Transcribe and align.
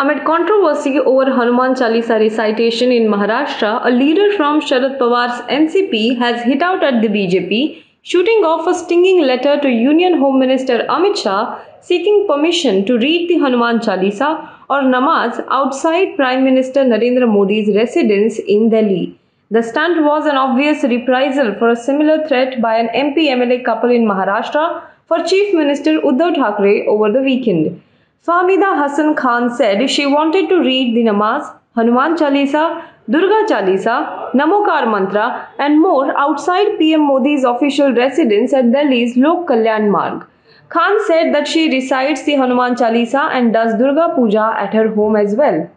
Amid 0.00 0.24
controversy 0.24 0.96
over 1.00 1.24
Hanuman 1.24 1.74
Chalisa 1.74 2.20
recitation 2.20 2.92
in 2.92 3.08
Maharashtra, 3.08 3.84
a 3.84 3.90
leader 3.90 4.36
from 4.36 4.60
Sharad 4.60 4.96
Pawar's 4.96 5.40
NCP 5.50 6.16
has 6.18 6.44
hit 6.44 6.62
out 6.62 6.84
at 6.84 7.02
the 7.02 7.08
BJP, 7.08 7.82
shooting 8.02 8.44
off 8.44 8.68
a 8.68 8.74
stinging 8.74 9.22
letter 9.22 9.58
to 9.60 9.68
Union 9.68 10.18
Home 10.20 10.38
Minister 10.38 10.86
Amit 10.88 11.16
Shah 11.16 11.58
seeking 11.80 12.28
permission 12.28 12.86
to 12.86 12.96
read 12.96 13.28
the 13.28 13.38
Hanuman 13.38 13.80
Chalisa 13.80 14.48
or 14.70 14.82
Namaz 14.82 15.44
outside 15.50 16.14
Prime 16.14 16.44
Minister 16.44 16.84
Narendra 16.84 17.28
Modi's 17.28 17.74
residence 17.74 18.38
in 18.38 18.70
Delhi. 18.70 19.18
The 19.50 19.64
stunt 19.64 20.04
was 20.04 20.26
an 20.26 20.36
obvious 20.36 20.84
reprisal 20.84 21.56
for 21.56 21.70
a 21.70 21.82
similar 21.88 22.24
threat 22.28 22.62
by 22.62 22.76
an 22.76 22.86
MP 22.94 23.26
MLA 23.36 23.64
couple 23.64 23.90
in 23.90 24.06
Maharashtra 24.06 24.80
for 25.08 25.24
Chief 25.24 25.52
Minister 25.56 25.98
Uddhav 26.02 26.36
Thackeray 26.36 26.86
over 26.86 27.10
the 27.10 27.20
weekend. 27.20 27.82
Fahmida 28.26 28.76
Hassan 28.76 29.14
Khan 29.14 29.48
said 29.54 29.88
she 29.88 30.04
wanted 30.04 30.48
to 30.48 30.58
read 30.58 30.94
the 30.94 31.04
Namaz, 31.04 31.54
Hanuman 31.76 32.16
Chalisa, 32.16 32.84
Durga 33.08 33.46
Chalisa, 33.48 34.32
Namokar 34.32 34.90
Mantra, 34.90 35.48
and 35.58 35.80
more 35.80 36.16
outside 36.18 36.78
PM 36.78 37.06
Modi's 37.06 37.44
official 37.44 37.92
residence 37.94 38.52
at 38.52 38.72
Delhi's 38.72 39.16
Lok 39.16 39.46
Kalyan 39.46 39.90
Marg. 39.90 40.26
Khan 40.68 40.98
said 41.06 41.32
that 41.32 41.46
she 41.46 41.70
recites 41.70 42.24
the 42.24 42.34
Hanuman 42.34 42.74
Chalisa 42.74 43.30
and 43.30 43.52
does 43.52 43.78
Durga 43.78 44.12
Puja 44.16 44.52
at 44.58 44.74
her 44.74 44.92
home 44.94 45.16
as 45.16 45.36
well. 45.36 45.70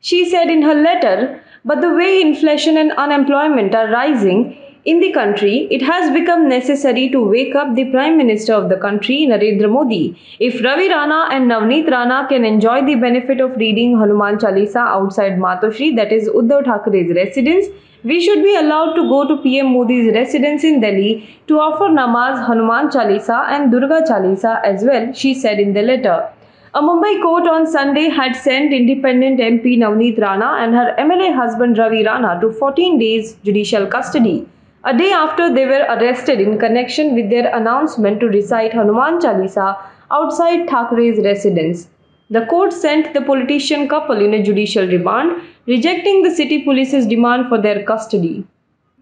She 0.00 0.28
said 0.28 0.48
in 0.50 0.62
her 0.62 0.74
letter, 0.74 1.42
but 1.64 1.80
the 1.80 1.94
way 1.94 2.20
inflation 2.20 2.76
and 2.76 2.92
unemployment 2.92 3.74
are 3.74 3.90
rising, 3.90 4.56
in 4.90 5.00
the 5.00 5.12
country, 5.12 5.66
it 5.68 5.82
has 5.82 6.12
become 6.12 6.48
necessary 6.48 7.08
to 7.10 7.20
wake 7.20 7.56
up 7.56 7.74
the 7.74 7.86
Prime 7.86 8.16
Minister 8.16 8.52
of 8.54 8.68
the 8.68 8.76
country, 8.76 9.26
Narendra 9.28 9.68
Modi. 9.68 10.16
If 10.38 10.62
Ravi 10.62 10.88
Rana 10.88 11.26
and 11.32 11.50
Navneet 11.50 11.90
Rana 11.90 12.26
can 12.28 12.44
enjoy 12.44 12.86
the 12.86 12.94
benefit 12.94 13.40
of 13.40 13.56
reading 13.56 13.98
Hanuman 13.98 14.38
Chalisa 14.38 14.84
outside 14.98 15.40
Matoshri, 15.40 15.96
that 15.96 16.12
is 16.12 16.28
Uddhav 16.28 16.66
Thackeray's 16.66 17.12
residence, 17.16 17.66
we 18.04 18.20
should 18.20 18.44
be 18.44 18.54
allowed 18.54 18.94
to 18.94 19.08
go 19.08 19.26
to 19.26 19.42
PM 19.42 19.72
Modi's 19.72 20.14
residence 20.14 20.62
in 20.62 20.80
Delhi 20.80 21.36
to 21.48 21.58
offer 21.58 21.92
namaz, 21.98 22.46
Hanuman 22.46 22.88
Chalisa 22.88 23.44
and 23.48 23.72
Durga 23.72 24.02
Chalisa 24.08 24.64
as 24.64 24.84
well, 24.84 25.12
she 25.12 25.34
said 25.34 25.58
in 25.58 25.72
the 25.72 25.82
letter. 25.82 26.28
A 26.74 26.80
Mumbai 26.80 27.20
court 27.20 27.48
on 27.48 27.66
Sunday 27.66 28.08
had 28.08 28.36
sent 28.36 28.72
independent 28.72 29.40
MP 29.40 29.78
Navneet 29.78 30.20
Rana 30.20 30.58
and 30.60 30.76
her 30.76 30.94
MLA 30.96 31.34
husband 31.34 31.76
Ravi 31.76 32.04
Rana 32.04 32.38
to 32.40 32.52
14 32.52 33.00
days 33.00 33.36
judicial 33.42 33.88
custody 33.88 34.46
a 34.86 34.96
day 34.96 35.10
after 35.10 35.52
they 35.52 35.66
were 35.66 35.84
arrested 35.94 36.40
in 36.40 36.58
connection 36.58 37.14
with 37.16 37.28
their 37.28 37.52
announcement 37.56 38.20
to 38.20 38.26
recite 38.28 38.72
Hanuman 38.72 39.18
Chalisa 39.18 39.76
outside 40.12 40.68
Thackeray's 40.68 41.18
residence. 41.24 41.88
The 42.30 42.46
court 42.46 42.72
sent 42.72 43.12
the 43.12 43.22
politician 43.22 43.88
couple 43.88 44.24
in 44.24 44.32
a 44.34 44.42
judicial 44.42 44.86
remand, 44.86 45.42
rejecting 45.66 46.22
the 46.22 46.30
city 46.30 46.62
police's 46.62 47.04
demand 47.06 47.48
for 47.48 47.60
their 47.60 47.82
custody. 47.82 48.46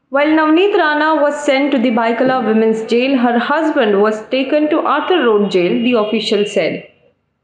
While 0.08 0.28
Navneet 0.28 0.74
Rana 0.74 1.20
was 1.20 1.44
sent 1.44 1.72
to 1.72 1.78
the 1.78 1.90
Baikala 1.90 2.46
Women's 2.46 2.84
Jail, 2.84 3.18
her 3.18 3.38
husband 3.38 4.00
was 4.00 4.26
taken 4.28 4.70
to 4.70 4.78
Arthur 4.78 5.22
Road 5.26 5.50
Jail, 5.50 5.82
the 5.82 5.98
official 5.98 6.46
said. 6.46 6.88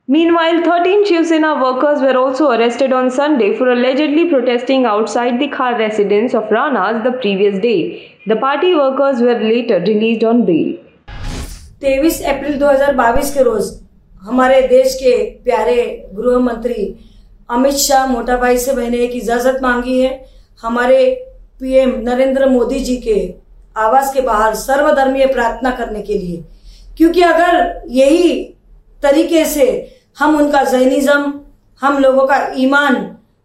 Meanwhile, 0.06 0.62
13 0.64 1.06
Shiv 1.06 1.26
Sena 1.26 1.62
workers 1.62 2.00
were 2.00 2.16
also 2.16 2.50
arrested 2.50 2.92
on 2.92 3.10
Sunday 3.10 3.56
for 3.56 3.70
allegedly 3.70 4.28
protesting 4.30 4.86
outside 4.86 5.38
the 5.38 5.48
car 5.48 5.78
residence 5.78 6.34
of 6.34 6.50
Rana's 6.50 7.04
the 7.04 7.12
previous 7.12 7.58
day. 7.58 8.09
The 8.26 8.36
party 8.36 8.74
workers 8.74 9.22
were 9.22 9.38
later 9.40 9.80
released 9.80 10.24
on 10.24 10.44
bail. 10.44 10.76
23 11.82 12.20
अप्रैल 12.32 12.58
2022 12.60 13.30
के 13.34 13.42
रोज 13.42 13.70
हमारे 14.22 14.60
देश 14.68 14.94
के 14.94 15.14
प्यारे 15.44 15.84
गृह 16.14 16.38
मंत्री 16.38 16.84
अमित 17.50 17.74
शाह 17.84 18.06
मोटा 18.06 18.36
भाई 18.36 18.58
से 18.58 18.72
मैंने 18.72 18.98
एक 19.04 19.16
इजाज़त 19.16 19.62
मांगी 19.62 20.00
है 20.00 20.10
हमारे 20.62 20.98
पीएम 21.60 21.94
नरेंद्र 22.08 22.48
मोदी 22.50 22.80
जी 22.80 22.96
के 23.06 23.16
आवास 23.76 24.12
के 24.14 24.20
बाहर 24.20 24.54
सर्वधर्मीय 24.54 25.26
प्रार्थना 25.32 25.70
करने 25.76 26.02
के 26.02 26.18
लिए 26.18 26.42
क्योंकि 26.96 27.22
अगर 27.22 27.82
यही 28.00 28.32
तरीके 29.02 29.44
से 29.44 29.66
हम 30.18 30.36
उनका 30.36 30.62
जैनिज्म, 30.64 31.32
हम 31.82 31.98
लोगों 31.98 32.26
का 32.26 32.46
ईमान 32.58 32.96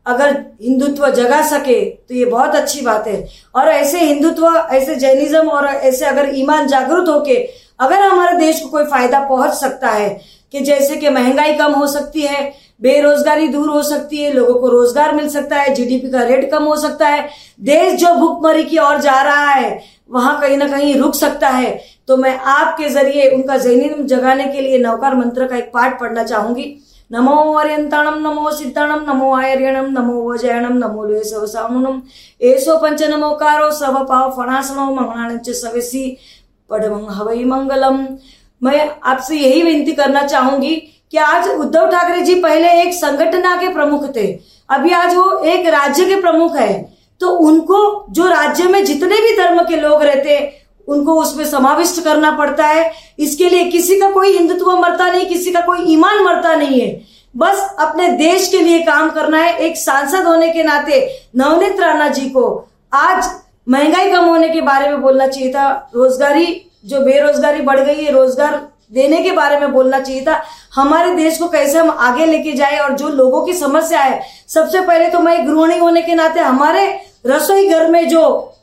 अगर 0.06 0.36
हिंदुत्व 0.64 1.08
जगा 1.12 1.42
सके 1.48 1.80
तो 1.86 2.16
ये 2.16 2.26
बहुत 2.26 2.56
अच्छी 2.56 2.82
बात 2.82 3.08
है। 3.08 3.28
और 3.56 3.70
ऐसे 3.70 4.00
हिंदुत्व, 4.00 4.48
ऐसे 4.72 4.96
जैनिज्म 4.96 5.48
और 5.50 5.66
ऐसे 5.68 6.06
अगर 6.06 6.30
ईमान 6.36 6.68
जागरूक 6.68 7.10
होके, 7.10 7.36
अगर 7.80 8.02
हमारे 8.02 8.38
देश 8.38 8.60
को 8.60 8.70
कोई 8.70 8.84
फ़ायदा 8.86 9.20
पहुँच 9.30 9.54
सकता 9.54 9.90
है, 9.90 10.10
कि 10.54 10.60
जैसे 10.62 10.96
कि 10.96 11.10
महँगाई 11.10 11.54
कम 11.56 11.74
हो 11.74 11.88
सकती 11.88 12.22
है, 12.22 12.54
बेरोजगारी 12.82 13.48
दूर 13.48 13.70
हो 13.70 13.82
सकती 13.84 14.18
है, 14.18 14.32
लोगों 14.34 14.54
को 14.54 14.68
रोज़गार 14.70 15.16
मिल 15.16 15.28
सकता 15.30 15.58
है 15.58 15.74
जीडीपी 15.74 16.10
का 16.12 16.24
रेट 16.24 16.50
कम 16.52 16.64
हो 16.64 16.76
सकता 16.78 17.08
है, 17.08 17.28
देश 17.62 18.00
जो 18.00 18.14
भूखमरी 18.16 18.64
की 18.64 18.78
ओर 18.80 19.00
जा 19.02 19.22
रहा 19.22 19.50
है, 19.50 19.80
वहाँ 20.10 20.40
कहीं 20.42 20.58
ना 20.58 20.68
कहीं 20.68 20.96
रुक 20.96 21.16
सकता 21.16 21.50
है। 21.50 21.80
तो 22.08 22.18
मैं 22.18 22.38
आपके 22.40 22.90
ज़रिए 22.90 23.30
उनका 23.30 23.58
जैनिज्म 23.58 24.06
जगाने 24.08 24.44
के 24.46 24.62
लिए 24.62 24.78
नवकार 24.78 25.16
मंत्र 25.16 25.48
का 25.48 25.58
एक 25.58 25.72
पाठ 25.74 26.00
पढ़ना 26.00 26.24
चाहूँगी। 26.24 26.76
नमो 27.12 27.36
अर्यंताणम 27.54 28.16
नमो 28.20 28.52
सिद्धाणम 28.52 29.04
नमो 29.08 29.32
आयर्यणम 29.36 29.92
नमो 29.92 30.22
वजयणम 30.24 30.78
नमो 30.78 31.06
लेसवसामुनम 31.06 32.00
एसो 32.42 32.78
पंच 32.78 33.04
नमोकारो 33.04 33.70
सब 33.72 33.98
पाव 34.10 34.32
फणासनो 34.38 34.86
मंगणाच 34.94 35.50
सवेसी 35.62 36.04
पडमंग 36.70 37.10
हवई 37.12 37.44
मंगलम। 37.44 38.06
मैं 38.62 38.90
आपसे 39.04 39.36
यही 39.36 39.62
विनती 39.62 39.92
करना 39.94 40.24
चाहूँगी 40.24 40.76
कि 41.12 41.18
आज 41.20 41.48
उद्धव 41.50 41.90
ठाकरे 41.92 42.22
जी 42.22 42.36
पहले 42.42 42.72
एक 42.82 42.94
संगठना 42.94 43.56
के 43.56 43.68
प्रमुख 43.74 44.08
थे, 44.16 44.28
अभी 44.70 44.92
आज 44.94 45.16
वो 45.16 45.38
एक 45.46 45.68
राज्य 45.70 46.06
के 46.06 46.20
प्रमुख 46.22 46.56
है। 46.56 46.74
तो 47.22 47.30
उनको, 47.40 48.06
जो 48.10 48.28
राज्य 48.28 48.64
में 48.64 48.84
जितने 48.86 49.22
भी 49.22 49.36
धर्म 49.38 49.64
के 49.64 49.76
लोग 49.78 50.02
रहते 50.04 50.38
उनको 50.88 51.14
उसमें 51.22 51.46
समाविष्ट 51.46 52.04
करना 52.04 52.32
पड़ता 52.32 52.68
है। 52.68 52.92
इसके 53.20 53.50
लिए 53.50 53.64
किसी 53.72 54.00
का 54.00 54.10
कोई 54.12 54.38
हिंदुत्व 54.38 54.72
मरता 54.72 55.10
नहीं, 55.12 55.26
किसी 55.26 55.52
का 55.52 55.62
कोई 55.62 55.84
ईमान 55.94 56.24
मरता 56.24 56.56
नहीं 56.56 56.80
है। 56.82 57.02
बस 57.36 57.76
अपने 57.80 58.08
देश 58.10 58.48
के 58.52 58.60
लिए 58.60 58.82
काम 58.82 59.10
करना 59.12 59.38
है। 59.38 59.58
एक 59.58 59.78
सांसद 59.78 60.28
होने 60.28 60.50
के 60.50 60.64
नाते 60.64 61.00
नवनीत 61.36 61.80
राणा 61.80 62.08
जी 62.10 62.30
को 62.30 62.46
आज 62.94 63.30
महँगाई 63.70 64.12
कम 64.12 64.26
होने 64.26 64.50
के 64.50 64.62
बारे 64.62 64.90
में 64.90 65.02
बोलना 65.02 65.28
चाहिए 65.28 65.52
था। 65.52 65.68
रोजगारी, 65.96 66.62
जो 66.86 67.02
बेरोजगारी 67.02 67.62
बढ़ 67.62 67.80
गई 67.80 68.04
है, 68.04 68.12
रोज़गार 68.12 68.62
देने 68.94 69.22
के 69.24 69.32
बारे 69.32 69.60
में 69.60 69.72
बोलना 69.74 70.00
चाहिए 70.00 70.22
था। 70.22 70.42
हमारे 70.76 71.14
देश 71.16 71.38
को 71.38 71.48
कैसे 71.48 71.78
हम 71.78 71.90
आगे 71.90 72.26
लेके 72.26 72.52
जाए 72.52 72.78
और 72.80 72.94
जो 72.94 73.08
लोगों 73.10 73.46
की 73.46 73.54
समस्या 73.54 74.02
है, 74.02 74.22
सबसे 74.48 74.82
पहले 74.82 75.08
तो 75.10 75.20
मैं 75.20 75.46
गृहिणी 75.48 75.78
होने 75.80 76.02
के 76.02 76.16
नाते 76.16 76.40
हमारे 76.40 76.88
रसोई 77.26 77.68
घर 77.70 77.88
में 77.92 78.08
जो 78.10 78.22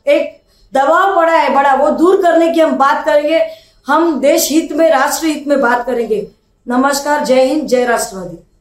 एक 0.09 0.42
दबाव 0.75 1.17
पड़ा 1.17 1.33
है, 1.33 1.55
बड़ा, 1.55 1.75
वो 1.75 1.91
दूर 1.91 2.23
करने 2.23 2.49
की 2.49 2.61
हम 2.61 2.73
बात 2.73 3.05
करेंगे। 3.05 3.47
हम 3.87 4.21
देश 4.21 4.51
हित 4.51 4.73
में, 4.73 4.91
राष्ट्र 4.91 5.27
हित 5.27 5.45
में 5.47 5.61
बात 5.61 5.87
करेंगे। 5.87 6.29
नमस्कार, 6.69 7.25
जय 7.25 7.45
हिंद, 7.45 7.67
जय 7.67 7.85
राष्ट्रवादी। 7.85 8.52